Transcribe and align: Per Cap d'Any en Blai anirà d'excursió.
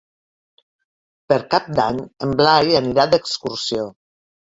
Per 1.27 1.37
Cap 1.53 1.69
d'Any 1.81 2.01
en 2.29 2.35
Blai 2.43 2.83
anirà 2.83 3.09
d'excursió. 3.15 3.91